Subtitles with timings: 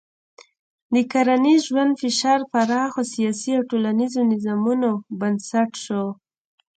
[0.93, 4.89] د کرنیز ژوند فشار پراخو سیاسي او ټولنیزو نظامونو
[5.19, 6.03] بنسټ شو.